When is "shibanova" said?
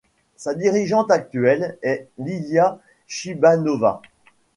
3.05-4.01